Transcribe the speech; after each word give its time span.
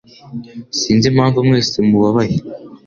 Sinzi 0.79 1.05
impamvu 1.11 1.37
mwese 1.47 1.75
mubabaye. 1.87 2.35